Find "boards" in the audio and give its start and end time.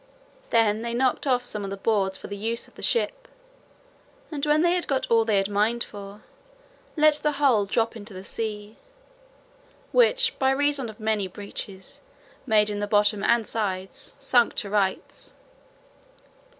1.77-2.17